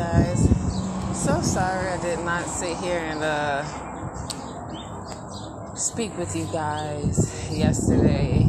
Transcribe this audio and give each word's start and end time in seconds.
Guys? 0.00 0.48
So 1.12 1.42
sorry 1.42 1.88
I 1.88 2.00
did 2.00 2.20
not 2.20 2.46
sit 2.46 2.74
here 2.78 3.00
and 3.00 3.22
uh, 3.22 3.62
speak 5.74 6.16
with 6.16 6.34
you 6.34 6.46
guys 6.46 7.52
yesterday, 7.52 8.46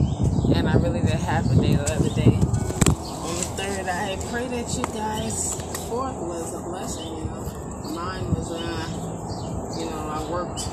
and 0.56 0.70
I 0.70 0.76
really 0.76 1.02
did 1.02 1.10
half 1.10 1.44
a 1.52 1.56
day 1.56 1.76
the 1.76 1.92
other 1.92 2.10
day. 2.16 2.38
On 2.38 3.36
the 3.36 3.44
third, 3.60 3.86
I 3.90 4.16
pray 4.32 4.48
that 4.48 4.78
you 4.78 4.84
guys. 4.96 5.60
Fourth 5.90 6.16
was 6.24 6.54
a 6.56 6.60
blessing, 6.64 7.18
you 7.18 7.26
know. 7.26 7.44
Mine 7.96 8.34
was, 8.34 8.50
uh, 8.50 8.88
you 9.78 9.90
know, 9.90 10.08
I 10.08 10.24
worked 10.32 10.64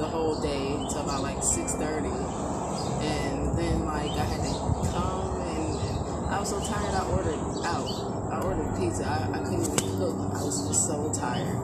the 0.00 0.08
whole 0.08 0.40
day 0.42 0.74
till 0.90 1.02
about 1.02 1.22
like 1.22 1.40
six 1.44 1.72
thirty, 1.74 2.08
and 2.08 3.56
then 3.56 3.84
like 3.84 4.10
I 4.10 4.24
had 4.24 4.42
to 4.42 4.54
come 4.90 5.40
and, 5.40 5.78
and 5.78 6.34
I 6.34 6.40
was 6.40 6.48
so 6.48 6.58
tired. 6.58 6.94
I 6.94 7.06
ordered 7.12 7.38
out. 7.64 8.10
I 8.34 8.40
ordered 8.42 8.74
pizza. 8.76 9.04
I, 9.06 9.38
I 9.38 9.44
couldn't 9.44 9.62
even 9.62 9.83
cook. 9.96 10.16
I 10.34 10.42
was 10.42 10.66
just 10.68 10.86
so 10.86 11.12
tired. 11.12 11.58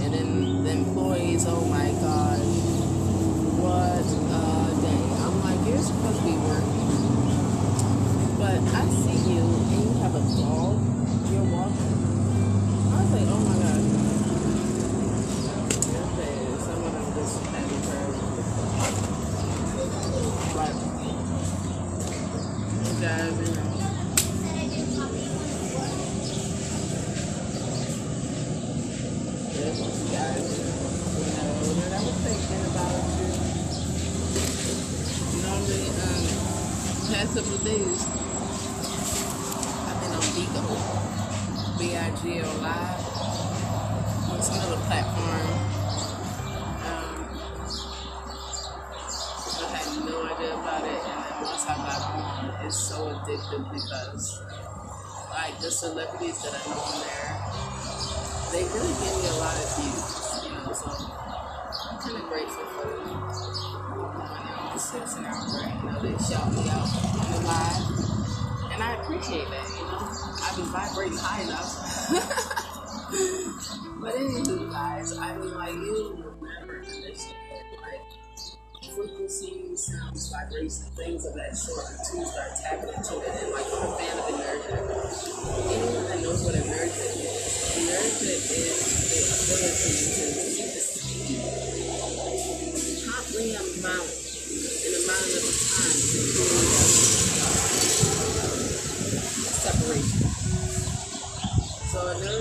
And 0.00 0.14
then 0.14 0.64
the 0.64 0.70
employees, 0.70 1.46
oh 1.46 1.64
my 1.66 1.90
God, 2.00 2.40
what 3.60 4.04
a 4.04 4.80
day. 4.80 5.02
I'm 5.24 5.36
like, 5.44 5.60
you're 5.68 5.78
supposed 5.82 6.18
to 6.20 6.24
be 6.24 6.36
working. 6.38 6.90
But 8.38 8.60
I 8.60 8.88
see 8.88 9.32
you 9.32 9.42
and 9.42 9.72
you 9.72 9.92
have 10.02 10.14
a 10.14 10.20
dog. 10.40 10.76
You're 11.30 11.48
walking. 11.52 11.96
I 12.92 13.02
was 13.02 13.12
like, 13.12 13.28
oh 13.28 13.40
my 13.48 13.56
God. 13.62 13.82
Okay, 16.00 16.36
some 16.64 16.84
of 16.84 16.92
them 16.92 17.14
just 17.16 17.36
happy 17.46 17.78
for 17.86 17.98
But, 20.54 20.74
you 22.86 22.94
guys, 23.02 23.48
you 23.48 23.54
know. 23.56 23.68
Yes, 29.54 29.78
you 29.80 29.86
guys, 29.86 30.09
you 30.09 30.09
know, 30.09 30.09
that 30.09 30.09
I 30.09 30.09
was 30.09 30.09
thinking 30.09 30.09
about 30.09 30.09
you. 30.09 30.09
Normally, 30.09 30.09
um, 30.09 30.09
past 37.20 37.36
couple 37.36 37.54
of 37.54 37.64
days, 37.64 38.06
I've 39.86 40.00
been 40.00 40.12
on 40.12 40.22
Bigo, 40.34 40.64
B-I-G-O 41.78 42.48
Live, 42.62 43.00
on 44.30 44.42
some 44.42 44.58
other 44.60 44.80
platform. 44.86 45.46
Um, 46.86 47.18
I 49.60 49.76
had 49.76 49.88
no 50.04 50.16
idea 50.24 50.54
about 50.54 50.84
it, 50.84 51.02
and 51.04 51.18
then 51.24 51.44
once 51.44 51.66
I 51.66 51.74
got 51.76 52.02
on, 52.10 52.66
it's 52.66 52.78
so 52.78 52.96
addictive 53.06 53.64
because, 53.70 54.40
like, 55.30 55.60
the 55.60 55.70
celebrities 55.70 56.42
that 56.42 56.54
I 56.54 56.70
know 56.70 56.80
on 56.80 57.00
there, 57.00 57.69
they 58.52 58.64
really 58.64 58.94
give 58.98 59.14
me 59.14 59.28
a 59.28 59.38
lot 59.38 59.54
of 59.54 59.76
views, 59.78 60.42
you 60.44 60.50
know, 60.50 60.72
so 60.74 60.90
I'm 60.90 61.98
kind 62.02 62.16
of 62.16 62.28
grateful 62.28 62.64
for 62.74 62.86
them. 62.88 63.22
On 64.70 64.78
six 64.78 65.14
and 65.16 65.26
out 65.26 65.46
there, 65.52 65.70
you 65.70 65.86
know, 65.86 66.02
they 66.02 66.18
shout 66.18 66.50
me 66.50 66.68
out 66.68 66.90
on 67.14 67.30
the 67.30 67.40
live, 67.46 68.72
and 68.72 68.82
I 68.82 68.98
appreciate 69.02 69.48
that, 69.50 69.68
you 69.78 69.86
know. 69.86 70.02
I've 70.42 70.56
been 70.56 70.66
vibrating 70.66 71.18
high 71.18 71.42
enough. 71.42 71.78
but 74.00 74.14
anywho, 74.14 74.70
guys, 74.72 75.16
I 75.16 75.36
mean, 75.36 75.54
like, 75.54 75.74
you 75.74 76.24
understand, 76.40 77.66
like, 77.82 78.02
frequencies, 78.94 79.86
sounds, 79.86 80.32
vibrations, 80.32 80.88
things 80.96 81.24
of 81.24 81.34
that 81.34 81.56
sort 81.56 81.84
until 81.98 82.20
you 82.20 82.26
start 82.26 82.50
tapping 82.60 82.88
into 82.88 83.20
it. 83.20 83.42
And 83.42 83.52
like 83.52 83.69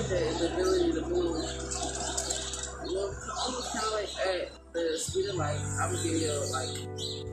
The 0.09 0.51
ability 0.53 0.91
to 0.93 1.01
move. 1.07 1.45
Well, 2.91 3.15
almost 3.45 3.73
kind 3.73 3.85
of 3.85 3.93
like 3.93 4.09
at 4.25 4.49
the 4.73 4.97
speed 4.97 5.29
of 5.29 5.35
light. 5.35 5.59
I 5.79 5.87
would 5.87 6.01
give 6.01 6.13
you 6.13 6.33
like 6.51 6.69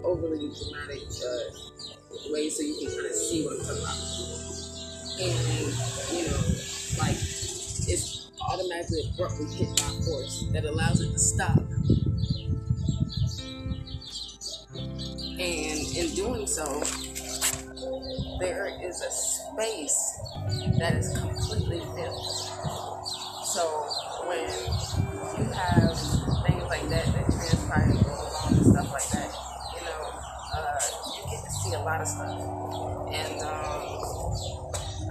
overly 0.04 0.52
dramatic 0.52 1.08
uh, 1.24 2.30
way 2.30 2.50
so 2.50 2.62
you 2.62 2.76
can 2.76 2.94
kind 2.94 3.06
of 3.06 3.12
see 3.14 3.46
what 3.46 3.54
I'm 3.54 3.64
talking 3.64 3.80
about. 3.80 3.96
And 5.24 5.72
you 6.12 6.28
know, 6.28 6.42
like 6.98 7.16
it's 7.16 8.30
automatically 8.42 9.10
abruptly 9.14 9.46
hit 9.54 9.68
by 9.78 9.90
force 10.04 10.44
that 10.52 10.66
allows 10.66 11.00
it 11.00 11.12
to 11.12 11.18
stop. 11.18 11.58
And 15.38 15.96
in 15.96 16.14
doing 16.14 16.46
so, 16.46 16.82
there 18.40 18.68
is 18.82 19.00
a 19.00 19.10
space 19.10 20.18
that 20.78 20.94
is 20.96 21.16
completely 21.18 21.80
filled. 21.94 22.26
So 23.44 23.62
when 24.26 24.48
you 25.38 25.44
have 25.52 25.96
things 26.46 26.64
like 26.68 26.88
that 26.88 27.06
that 27.06 27.26
transpire 27.30 27.90
and 27.90 28.66
stuff 28.66 28.92
like 28.92 29.08
that, 29.10 29.30
you 29.74 29.82
know, 29.84 30.00
uh, 30.54 30.80
you 31.16 31.22
get 31.30 31.44
to 31.44 31.50
see 31.50 31.72
a 31.74 31.80
lot 31.80 32.00
of 32.00 32.08
stuff. 32.08 32.40
And 33.12 33.40
um, 33.42 33.82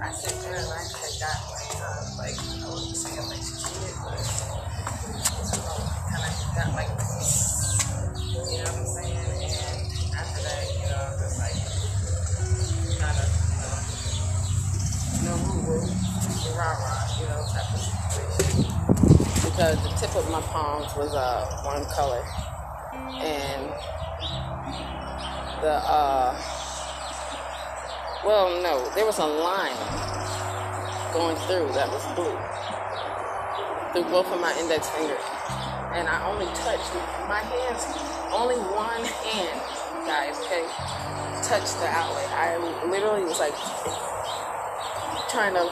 I 0.01 0.11
sit 0.11 0.35
there 0.41 0.55
and 0.55 0.69
I 0.69 0.81
had 0.83 1.13
got 1.19 1.37
like, 1.53 1.73
uh, 1.81 2.01
like 2.17 2.37
I 2.37 2.69
wouldn't 2.69 2.95
say 2.95 3.15
like 3.25 3.41
cheated, 3.41 3.95
but 4.03 4.19
kind 6.11 6.23
of 6.25 6.33
got 6.55 6.73
like. 6.75 6.91
You 8.35 8.41
know 8.41 8.63
what 8.63 8.75
I'm 8.75 8.85
saying? 8.85 9.04
You 15.65 15.71
know, 15.71 15.77
woo 15.77 15.81
woo, 15.81 16.57
rah 16.57 16.77
rah, 16.77 17.19
you 17.19 17.25
know, 17.27 17.41
type 17.49 17.73
of 17.73 17.79
situation 17.79 18.75
because 19.55 19.81
the 19.83 19.89
tip 19.95 20.15
of 20.15 20.29
my 20.29 20.41
palms 20.41 20.93
was 20.97 21.13
uh, 21.15 21.61
one 21.63 21.85
color. 21.85 22.21
And 23.23 23.71
the 25.61 25.71
uh 25.71 26.35
well 28.25 28.61
no 28.61 28.91
there 28.93 29.05
was 29.05 29.17
a 29.19 29.25
line 29.25 29.79
going 31.13 31.35
through 31.47 31.71
that 31.73 31.87
was 31.89 32.03
blue. 32.13 32.35
Through 33.93 34.11
both 34.11 34.27
of 34.31 34.41
my 34.41 34.51
index 34.59 34.89
fingers 34.89 35.23
and 35.95 36.07
I 36.09 36.27
only 36.27 36.45
touched 36.53 36.93
my 37.29 37.39
hands 37.39 37.87
only 38.35 38.59
one 38.75 39.03
hand 39.05 39.61
guys 40.05 40.35
okay? 40.45 40.67
Touched 41.41 41.79
the 41.79 41.87
outlet. 41.87 42.29
I 42.35 42.57
literally 42.85 43.23
was 43.23 43.39
like 43.39 43.55
trying 45.35 45.53
to 45.53 45.67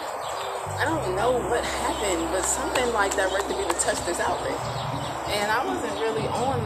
I 0.75 0.83
don't 0.83 1.15
know 1.15 1.39
what 1.47 1.63
happened, 1.63 2.27
but 2.35 2.43
something 2.43 2.91
like 2.91 3.15
directed 3.15 3.55
me 3.55 3.63
to 3.63 3.79
touch 3.79 3.95
this 4.03 4.19
outlet. 4.19 4.59
And 5.31 5.47
I 5.49 5.63
wasn't 5.63 5.95
really 6.03 6.27
on 6.27 6.59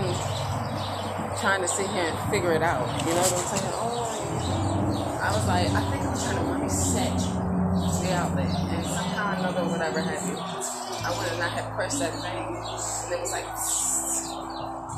trying 1.37 1.61
to 1.61 1.67
sit 1.67 1.85
here 1.91 2.09
and 2.09 2.17
figure 2.31 2.53
it 2.53 2.63
out. 2.63 2.89
You 3.05 3.13
know 3.13 3.21
what 3.21 3.37
I'm 3.37 3.53
saying? 3.53 3.71
Oh, 3.77 5.21
I 5.21 5.29
was 5.29 5.45
like, 5.45 5.69
I 5.69 5.81
think 5.93 6.09
I'm 6.09 6.17
trying 6.17 6.41
to 6.41 6.63
reset 6.63 7.13
the 8.01 8.17
outlet. 8.17 8.49
And 8.49 8.85
somehow 8.87 9.29
or 9.29 9.45
another, 9.45 9.69
whatever 9.69 10.01
happened, 10.01 10.41
I 11.05 11.13
went 11.13 11.33
and 11.33 11.43
I 11.43 11.49
had 11.49 11.69
pressed 11.75 11.99
that 11.99 12.17
thing, 12.17 12.49
and 12.49 13.13
it 13.13 13.19
was 13.21 13.31
like, 13.31 13.45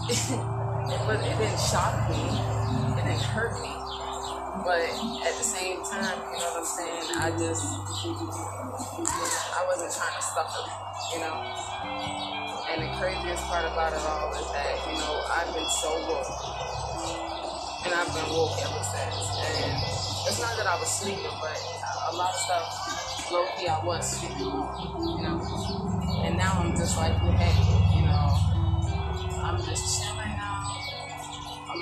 it, 0.08 1.02
was, 1.04 1.20
it 1.20 1.36
didn't 1.36 1.60
shock 1.60 2.00
me, 2.08 2.32
it 2.96 3.04
didn't 3.04 3.28
hurt 3.28 3.60
me. 3.60 3.79
But 4.66 4.82
at 4.82 5.34
the 5.38 5.46
same 5.46 5.84
time, 5.86 6.18
you 6.34 6.38
know 6.42 6.50
what 6.52 6.62
I'm 6.62 6.66
saying? 6.66 7.06
I 7.22 7.30
just, 7.38 7.64
I 9.54 9.62
wasn't 9.70 9.94
trying 9.94 10.16
to 10.18 10.24
stuff 10.26 10.50
it, 10.58 10.68
you 11.14 11.20
know? 11.22 11.38
And 12.74 12.82
the 12.84 12.90
craziest 12.98 13.46
part 13.46 13.66
about 13.66 13.94
it 13.94 14.02
all 14.06 14.34
is 14.34 14.46
that, 14.52 14.74
you 14.90 14.98
know, 14.98 15.22
I've 15.30 15.54
been 15.54 15.70
so 15.70 15.90
woke. 16.10 16.34
And 17.86 17.94
I've 17.94 18.10
been 18.14 18.30
woke 18.34 18.58
ever 18.60 18.84
since. 18.84 19.18
And 19.38 19.74
it's 20.28 20.42
not 20.42 20.58
that 20.58 20.68
I 20.68 20.78
was 20.80 20.90
sleeping, 20.90 21.34
but 21.40 21.58
a 22.10 22.16
lot 22.16 22.34
of 22.34 22.42
stuff, 22.42 23.32
low 23.32 23.46
key, 23.58 23.68
I 23.68 23.80
was 23.86 24.02
sleeping, 24.02 24.40
you 24.40 25.24
know? 25.24 25.40
And 26.26 26.38
now 26.38 26.60
I'm 26.60 26.76
just 26.76 26.98
like, 26.98 27.14
hey, 27.38 27.54
you 27.96 28.06
know, 28.06 28.28
I'm 29.46 29.58
just 29.64 30.04
chilling 30.04 30.19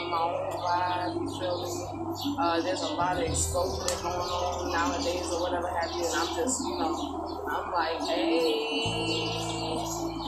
My 0.09 0.17
own 0.19 0.51
vibe, 0.51 1.15
you 1.19 1.39
feel 1.39 1.57
me? 1.63 1.97
Uh, 2.39 2.61
there's 2.61 2.81
a 2.81 2.87
lot 2.87 3.17
of 3.17 3.23
exposure 3.23 4.01
going 4.01 4.15
on 4.15 4.71
nowadays 4.71 5.27
or 5.31 5.41
whatever 5.41 5.67
have 5.67 5.91
you, 5.91 6.05
and 6.05 6.15
I'm 6.15 6.35
just, 6.35 6.61
you 6.61 6.77
know, 6.79 7.43
I'm 7.47 7.71
like, 7.71 7.99
hey, 8.07 9.27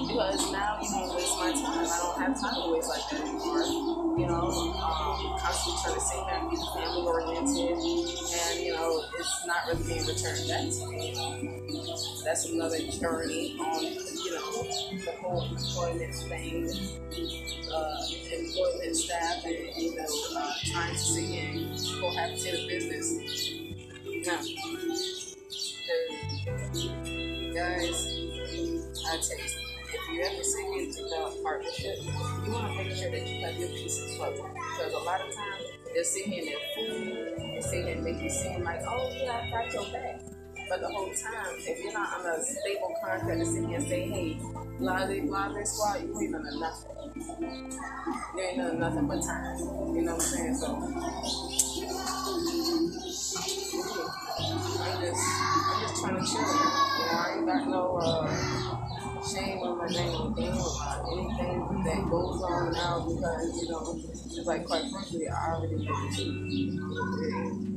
because 0.10 0.52
now 0.52 0.80
you 0.81 0.90
don't 0.90 1.16
waste 1.16 1.38
my 1.40 1.52
time. 1.52 1.88
I 1.88 1.98
don't 1.98 2.20
have 2.20 2.42
time 2.42 2.56
to 2.62 2.74
waste 2.74 2.90
like 2.90 3.10
that 3.10 3.22
anymore. 3.22 3.64
You 4.20 4.28
know, 4.28 4.52
um, 4.52 5.40
constantly 5.40 5.80
trying 5.81 5.96
to 5.96 6.04
here 6.12 6.40
and 6.40 6.50
be 6.50 6.58
family 6.76 7.02
oriented, 7.08 7.78
and 7.80 8.60
you 8.60 8.74
know, 8.74 9.04
it's 9.18 9.46
not 9.48 9.68
really 9.68 9.84
being 9.84 10.06
returned 10.06 10.48
back 10.48 10.68
to 10.68 10.88
me. 10.92 11.16
that's 12.26 12.46
another 12.50 12.80
journey 13.00 13.56
on, 13.60 13.84
you 13.84 14.31
know, 14.36 14.64
the 15.06 15.14
whole 15.22 15.46
employment 15.46 16.14
thing, 16.16 16.68
uh, 17.72 18.02
employment 18.34 18.96
staff, 18.96 19.46
and, 19.46 19.56
Now, 24.19 24.36
guys, 24.36 24.51
I 29.07 29.16
tell 29.16 29.39
you 29.39 29.48
if 29.94 30.01
you 30.12 30.21
ever 30.21 30.44
sit 30.44 30.66
into 30.77 31.04
the 31.04 31.39
partnership, 31.42 31.95
you 32.04 32.51
want 32.51 32.68
to 32.68 32.83
make 32.83 32.92
sure 32.98 33.10
that 33.12 33.25
you 33.25 33.45
have 33.45 33.56
your 33.56 33.69
pieces 33.69 34.18
covered. 34.18 34.36
Because 34.36 34.94
a 34.94 34.98
lot 34.98 35.21
of 35.21 35.33
times 35.33 35.63
they'll 35.94 36.04
sit 36.04 36.25
here 36.25 36.44
and 36.44 36.50
they're 36.50 36.60
fool, 36.75 37.54
they 37.54 37.62
sit 37.62 37.86
here 37.86 37.95
and 37.95 38.04
make 38.04 38.21
you 38.21 38.30
seem 38.30 38.62
like, 38.62 38.81
oh 38.89 39.10
yeah, 39.24 39.42
I 39.42 39.50
got 39.51 39.74
your 39.74 39.86
back. 39.94 40.21
But 40.68 40.81
the 40.81 40.89
whole 40.89 41.13
time, 41.13 41.56
if 41.60 41.81
you're 41.81 41.94
not 41.94 42.19
on 42.19 42.25
a 42.25 42.44
stable 42.44 42.94
contract 43.01 43.39
to 43.39 43.45
sit 43.45 43.66
here 43.66 43.77
and 43.77 43.88
say, 43.88 44.10
hey, 44.10 44.38
blah, 44.80 45.06
blah, 45.06 45.19
blah, 45.21 45.50
blah, 45.50 45.63
squad, 45.63 46.04
you 46.04 46.19
ain't 46.19 46.33
done 46.33 46.60
nothing. 46.60 46.92
You 48.36 48.42
ain't 48.42 48.57
done 48.57 48.80
nothing 48.80 49.07
but 49.07 49.21
time. 49.24 49.60
You 49.95 50.01
know 50.01 50.16
what 50.16 50.21
I'm 50.24 50.27
saying? 50.27 50.56
So, 50.56 51.69
To 56.09 56.25
chill. 56.25 56.41
You 56.41 56.47
know, 56.47 57.13
I 57.13 57.35
ain't 57.38 57.45
got 57.45 57.67
no, 57.67 57.97
uh, 57.97 58.25
shame 59.21 59.59
on 59.59 59.77
my 59.77 59.88
name 59.88 60.15
or 60.15 60.31
about 60.31 61.06
anything 61.13 61.83
that 61.85 62.09
goes 62.09 62.41
on 62.41 62.71
now 62.73 63.06
because, 63.06 63.61
you 63.61 63.69
know, 63.69 64.00
it's 64.09 64.45
like 64.45 64.65
quite 64.65 64.89
frankly, 64.91 65.27
I 65.27 65.53
already 65.53 65.75
know 65.75 65.94
the 65.94 66.15
truth 66.15 67.69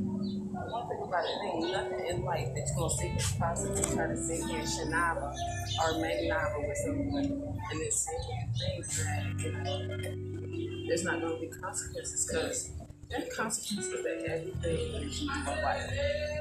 one 0.73 0.87
thing 0.87 1.03
about 1.03 1.23
it, 1.23 1.71
nothing 1.71 2.05
in 2.07 2.23
life 2.23 2.47
that 2.55 2.65
you're 2.67 2.75
gonna 2.75 2.89
sit 2.89 3.11
here 3.11 3.39
possibly 3.39 3.83
try 3.93 4.07
to 4.07 4.17
sit 4.17 4.43
here 4.49 4.59
and 4.59 4.67
Shanaba 4.67 5.33
or 5.81 5.93
Magnava 6.01 6.67
with 6.67 6.77
someone 6.77 7.25
and 7.71 7.79
then 7.79 7.91
and 8.33 8.49
think 8.57 8.87
that, 8.97 9.23
you 9.37 9.51
know, 9.51 10.87
there's 10.87 11.03
not 11.03 11.21
gonna 11.21 11.39
be 11.39 11.47
consequences 11.47 12.25
because 12.25 12.71
there 13.09 13.21
are 13.21 13.35
consequences 13.35 13.91
that 13.91 14.23
everything 14.27 15.03
in 15.03 15.45
life. 15.45 15.91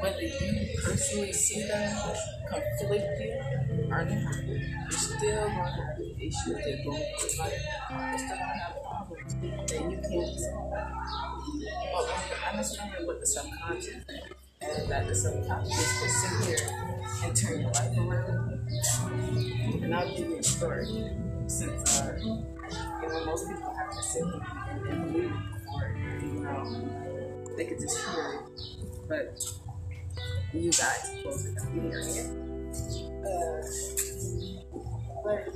Whether 0.00 0.22
you 0.22 0.68
personally 0.82 1.32
see 1.32 1.62
them 1.62 2.16
conflicting 2.48 3.90
or 3.90 4.04
not, 4.04 4.44
you're 4.44 4.90
still 4.90 5.48
gonna 5.48 5.50
have 5.50 6.00
issues 6.00 6.44
that 6.46 6.82
go 6.84 6.92
through 6.92 7.38
life. 7.38 7.52
You're 7.90 8.18
still 8.18 8.28
gonna 8.28 8.58
have 8.58 8.82
problems 8.82 9.34
that 9.34 9.80
you 9.80 9.98
can't 9.98 10.38
solve. 10.40 10.72
Well, 11.92 12.08
I 12.46 12.50
understand 12.50 13.06
what 13.06 13.20
the 13.20 13.26
subconscious 13.26 14.04
and 14.60 14.88
that 14.90 15.06
the 15.08 15.14
subconscious 15.14 15.98
can 16.00 16.08
sit 16.08 16.58
here 16.58 16.92
and 17.24 17.36
turn 17.36 17.60
your 17.60 17.70
life 17.70 17.98
around. 17.98 18.68
And 19.82 19.94
I'll 19.94 20.08
give 20.16 20.28
you 20.28 20.38
a 20.38 20.42
story. 20.42 20.86
Since 21.46 22.00
uh, 22.00 22.16
you 22.22 23.08
know 23.08 23.24
most 23.26 23.48
people 23.48 23.74
have 23.74 23.90
to 23.90 24.02
sit 24.02 24.22
here 24.22 24.40
and 24.88 25.12
believe 25.12 25.32
before 25.52 25.96
you 25.98 26.31
know 26.42 27.54
they 27.56 27.64
could 27.66 27.80
just 27.80 27.98
hear 27.98 28.34
it, 28.34 29.08
but 29.08 29.44
you 30.52 30.70
guys 30.70 31.10
to 31.22 31.66
be 31.72 31.80
hearing 31.80 32.16
it. 32.16 32.30
Uh, 33.22 33.62
but 35.24 35.48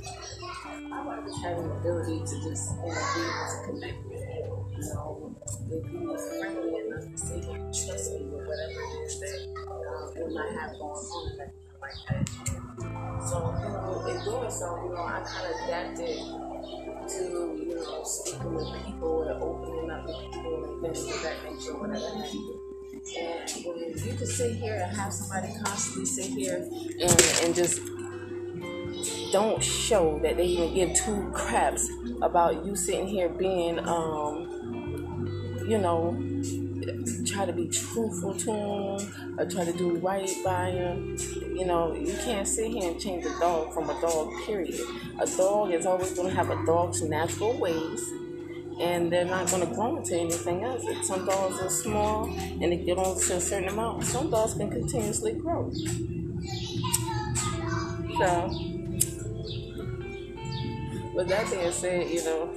I 0.91 1.03
like 1.03 1.25
just 1.25 1.41
having 1.43 1.67
the 1.67 1.75
ability 1.75 2.19
to 2.19 2.49
just 2.49 2.75
you 2.75 2.87
know, 2.87 3.03
be 3.15 3.21
able 3.21 3.47
to 3.51 3.57
connect 3.65 4.05
with 4.05 4.21
you. 4.21 4.67
You 4.77 4.83
know, 4.93 5.35
if 5.71 5.91
you 5.91 6.13
are 6.13 6.17
friendly 6.17 6.71
enough 6.85 7.05
to 7.11 7.17
say 7.17 7.41
trust 7.41 8.13
me 8.13 8.25
with 8.25 8.47
whatever 8.47 8.81
it 8.81 9.05
is 9.05 9.19
that 9.19 9.39
um, 9.67 10.13
you 10.15 10.35
might 10.35 10.51
have 10.59 10.71
going 10.73 10.83
on 10.83 11.37
like 11.37 11.53
that. 12.09 12.26
So, 14.49 14.81
you 14.81 14.95
know, 14.95 15.01
I 15.01 15.19
kind 15.25 15.53
of 15.53 15.67
adapted 15.67 16.17
to, 17.09 17.21
you 17.59 17.75
know, 17.75 18.01
speaking 18.03 18.53
with 18.53 18.85
people 18.85 19.23
and 19.23 19.43
opening 19.43 19.91
up 19.91 20.05
with 20.05 20.15
people 20.31 20.63
and 20.63 20.81
things 20.81 21.03
of 21.03 21.21
that 21.23 21.43
nature, 21.43 21.73
whatever. 21.77 22.05
And 23.19 23.65
when 23.65 23.77
you 23.77 24.13
can 24.15 24.25
sit 24.25 24.55
here 24.55 24.75
and 24.75 24.95
have 24.95 25.11
somebody 25.13 25.53
constantly 25.63 26.05
sit 26.05 26.25
here 26.27 26.65
and, 27.01 27.23
and 27.43 27.55
just 27.55 27.81
don't 29.33 29.61
show 29.61 30.17
that 30.23 30.37
they 30.37 30.45
even 30.45 30.73
give 30.73 30.93
two 30.95 31.29
craps 31.33 31.89
about 32.21 32.65
you 32.65 32.75
sitting 32.75 33.07
here 33.07 33.27
being, 33.27 33.79
um, 33.79 35.65
you 35.67 35.77
know, 35.77 36.13
try 37.37 37.45
to 37.45 37.53
be 37.53 37.67
truthful 37.67 38.33
to 38.33 38.45
them 38.45 39.35
or 39.37 39.45
try 39.45 39.63
to 39.63 39.73
do 39.73 39.97
right 39.97 40.29
by 40.43 40.71
them. 40.71 41.15
You 41.55 41.65
know, 41.65 41.93
you 41.93 42.13
can't 42.25 42.47
sit 42.47 42.71
here 42.71 42.89
and 42.89 42.99
change 42.99 43.25
a 43.25 43.39
dog 43.39 43.75
from 43.75 43.91
a 43.91 44.01
dog, 44.01 44.33
period. 44.47 44.79
A 45.19 45.27
dog 45.37 45.71
is 45.71 45.85
always 45.85 46.13
going 46.13 46.29
to 46.29 46.35
have 46.35 46.49
a 46.49 46.65
dog's 46.65 47.03
natural 47.03 47.55
ways 47.59 48.01
and 48.79 49.11
they're 49.11 49.25
not 49.25 49.51
going 49.51 49.67
to 49.67 49.75
grow 49.75 49.97
into 49.97 50.15
anything 50.15 50.63
else. 50.63 50.83
Some 51.07 51.27
dogs 51.27 51.59
are 51.61 51.69
small 51.69 52.25
and 52.25 52.71
they 52.71 52.77
get 52.77 52.97
on 52.97 53.19
to 53.19 53.35
a 53.35 53.39
certain 53.39 53.69
amount. 53.69 54.03
Some 54.03 54.31
dogs 54.31 54.55
can 54.55 54.71
continuously 54.71 55.33
grow. 55.33 55.71
So, 58.17 58.49
with 61.13 61.27
that 61.27 61.51
being 61.51 61.71
said, 61.71 62.09
you 62.09 62.23
know, 62.23 62.51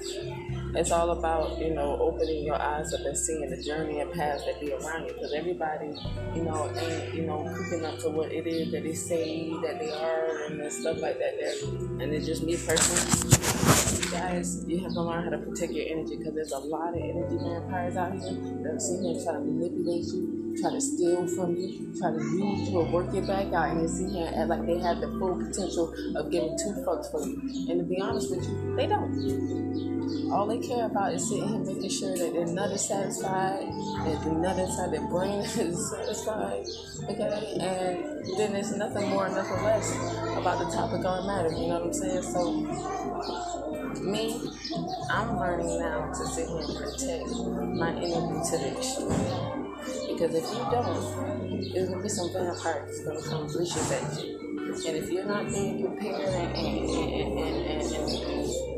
it's 0.74 0.90
all 0.90 1.10
about 1.10 1.58
you 1.58 1.74
know 1.74 1.98
opening 2.00 2.44
your 2.44 2.60
eyes 2.60 2.92
up 2.94 3.00
and 3.00 3.16
seeing 3.16 3.50
the 3.50 3.62
journey 3.62 4.00
and 4.00 4.10
paths 4.12 4.44
that 4.44 4.60
be 4.60 4.72
around 4.72 5.06
you. 5.06 5.14
Because 5.14 5.32
everybody 5.32 5.94
you 6.34 6.42
know 6.42 6.70
ain't 6.76 7.14
you 7.14 7.22
know 7.22 7.52
cooking 7.56 7.84
up 7.84 7.98
to 8.00 8.10
what 8.10 8.32
it 8.32 8.46
is 8.46 8.70
that 8.72 8.84
they 8.84 8.94
say 8.94 9.50
that 9.62 9.78
they 9.78 9.90
are 9.90 10.46
and 10.46 10.72
stuff 10.72 11.00
like 11.00 11.18
that. 11.18 11.34
There 11.38 12.04
and 12.04 12.12
it's 12.14 12.26
just 12.26 12.42
me 12.42 12.56
personally. 12.56 14.10
Guys 14.10 14.64
you 14.66 14.78
have 14.80 14.92
to 14.92 15.02
learn 15.02 15.24
how 15.24 15.30
to 15.30 15.38
protect 15.38 15.72
your 15.72 15.86
energy 15.86 16.16
because 16.16 16.34
there's 16.34 16.52
a 16.52 16.58
lot 16.58 16.90
of 16.90 16.96
energy 16.96 17.36
vampires 17.36 17.96
out 17.96 18.12
here 18.12 18.32
that 18.62 18.80
see 18.80 19.02
here 19.02 19.22
trying 19.22 19.36
to 19.36 19.40
manipulate 19.40 20.04
you 20.06 20.29
try 20.58 20.70
to 20.70 20.80
steal 20.80 21.26
from 21.28 21.56
you, 21.56 21.92
try 21.98 22.10
to 22.10 22.18
use 22.18 22.70
you 22.70 22.78
or 22.78 22.84
work 22.90 23.12
your 23.12 23.26
back 23.26 23.52
out, 23.52 23.76
and 23.76 23.88
sit 23.88 24.10
here 24.10 24.32
act 24.34 24.48
like 24.48 24.66
they 24.66 24.78
have 24.78 25.00
the 25.00 25.08
full 25.18 25.36
potential 25.36 25.92
of 26.16 26.30
giving 26.30 26.56
two 26.58 26.72
fucks 26.86 27.10
for 27.10 27.26
you. 27.26 27.36
And 27.70 27.80
to 27.80 27.84
be 27.84 28.00
honest 28.00 28.30
with 28.30 28.42
you, 28.46 28.74
they 28.76 28.86
don't. 28.86 30.00
All 30.32 30.46
they 30.46 30.58
care 30.58 30.86
about 30.86 31.12
is 31.12 31.28
sitting 31.28 31.48
here 31.48 31.58
making 31.58 31.90
sure 31.90 32.16
that 32.16 32.32
their 32.32 32.46
nut 32.46 32.70
is 32.70 32.86
satisfied, 32.86 33.66
that 34.04 34.24
the 34.24 34.32
nut 34.32 34.58
inside 34.58 34.92
their 34.92 35.06
brain 35.08 35.40
is 35.40 35.90
satisfied, 35.90 36.66
okay? 37.08 37.56
And 37.60 38.38
then 38.38 38.52
there's 38.52 38.74
nothing 38.76 39.08
more, 39.08 39.28
nothing 39.28 39.64
less 39.64 39.92
about 40.36 40.58
the 40.58 40.70
topic 40.74 41.04
on 41.04 41.26
matter, 41.26 41.50
you 41.50 41.68
know 41.68 41.80
what 41.80 41.86
I'm 41.86 41.92
saying? 41.92 42.22
So, 42.22 42.52
me, 44.02 44.40
I'm 45.10 45.36
learning 45.38 45.78
now 45.80 46.12
to 46.12 46.26
sit 46.26 46.48
here 46.48 46.58
and 46.58 46.76
protect 46.76 47.26
my 47.74 47.90
energy 47.90 48.50
to 48.50 48.58
the 48.58 48.76
extreme. 48.78 49.60
Because 50.20 50.34
if 50.34 50.50
you 50.52 50.64
don't, 50.70 51.72
there's 51.72 51.88
gonna 51.88 52.02
be 52.02 52.08
some 52.10 52.30
vampires 52.30 53.00
gonna 53.00 53.22
come 53.22 53.48
vicious 53.48 53.90
at 53.90 54.22
you. 54.22 54.38
And 54.86 54.96
if 54.98 55.10
you're 55.10 55.24
not 55.24 55.48
being 55.48 55.82
prepared 55.82 56.20
and, 56.20 56.56
and, 56.56 57.38
and, 57.38 57.94
and 57.94 58.69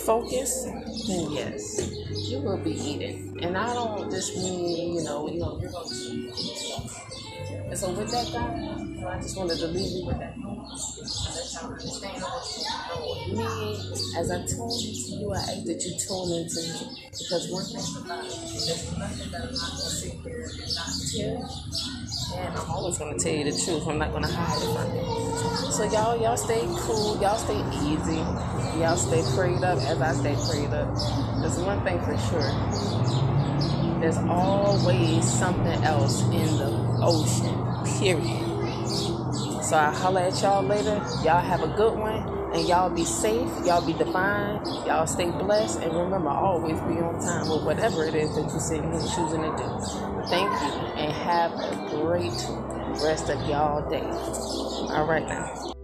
focused, 0.00 0.66
then 1.06 1.32
yes, 1.32 1.90
you 2.28 2.40
will 2.40 2.58
be 2.58 2.72
eating. 2.72 3.38
And 3.42 3.56
I 3.56 3.72
don't 3.74 4.10
just 4.10 4.36
mean, 4.36 4.94
you 4.96 5.02
know, 5.02 5.28
you 5.28 5.40
know, 5.40 5.58
you're 5.60 5.70
gonna 5.70 5.88
eat. 5.94 6.32
and 7.68 7.78
so 7.78 7.90
with 7.92 8.10
that, 8.10 8.30
God, 8.32 9.06
I 9.06 9.20
just 9.20 9.36
wanted 9.36 9.58
to 9.58 9.66
leave 9.68 10.00
you 10.00 10.06
with 10.06 10.18
that. 10.18 10.34
As 14.16 14.30
I 14.30 14.44
tune 14.46 14.70
into 14.70 15.12
you, 15.18 15.32
I 15.32 15.38
ask 15.38 15.64
that 15.64 15.82
you 15.84 15.92
tune 15.98 16.32
into 16.36 16.60
me. 16.62 17.10
Because 17.10 17.50
one 17.50 17.64
thing 17.64 18.04
about 18.04 18.24
it, 18.24 18.30
there's 18.30 18.98
nothing 18.98 19.30
that 19.30 19.42
I'm 19.42 19.54
not 19.54 19.70
going 19.70 19.80
to 19.80 19.90
sit 19.90 20.12
here 20.22 20.50
and 20.52 20.74
not 20.74 20.90
tell. 21.10 21.99
And 22.34 22.56
I'm 22.56 22.70
always 22.70 22.98
to 23.18 23.22
tell 23.22 23.34
you 23.34 23.44
the 23.44 23.64
truth. 23.64 23.86
I'm 23.86 23.98
not 23.98 24.12
to 24.24 24.32
hide 24.32 24.62
it 24.62 24.72
from 24.74 24.94
you. 24.96 25.72
So 25.72 25.84
y'all, 25.84 26.20
y'all 26.20 26.36
stay 26.36 26.66
cool. 26.80 27.20
Y'all 27.20 27.38
stay 27.38 27.60
easy. 27.86 28.16
Y'all 28.78 28.96
stay 28.96 29.22
prayed 29.34 29.62
up 29.62 29.78
as 29.78 30.00
I 30.00 30.12
stay 30.14 30.36
prayed 30.48 30.72
up. 30.72 30.88
There's 31.40 31.58
one 31.58 31.82
thing 31.84 31.98
for 32.00 32.16
sure. 32.28 34.00
There's 34.00 34.18
always 34.18 35.30
something 35.30 35.84
else 35.84 36.22
in 36.22 36.56
the 36.56 36.98
ocean. 37.02 37.98
Period. 37.98 38.49
So 39.70 39.76
I'll 39.76 39.92
holler 39.92 40.22
at 40.22 40.42
y'all 40.42 40.64
later. 40.64 40.96
Y'all 41.22 41.40
have 41.40 41.62
a 41.62 41.68
good 41.76 41.96
one. 41.96 42.26
And 42.52 42.66
y'all 42.66 42.90
be 42.90 43.04
safe. 43.04 43.48
Y'all 43.64 43.86
be 43.86 43.92
divine. 43.92 44.56
Y'all 44.84 45.06
stay 45.06 45.30
blessed. 45.30 45.78
And 45.78 45.96
remember, 45.96 46.28
always 46.28 46.74
be 46.80 46.98
on 46.98 47.20
time 47.20 47.48
with 47.48 47.62
whatever 47.62 48.04
it 48.04 48.16
is 48.16 48.34
that 48.34 48.50
you're 48.50 48.58
sitting 48.58 48.90
here 48.90 49.00
choosing 49.00 49.42
to 49.42 49.54
do. 49.56 50.26
Thank 50.26 50.50
you. 50.50 50.72
And 50.98 51.12
have 51.12 51.52
a 51.52 51.86
great 51.88 52.34
rest 53.00 53.30
of 53.30 53.48
y'all 53.48 53.88
day. 53.88 54.02
All 54.92 55.06
right 55.06 55.24
now. 55.28 55.79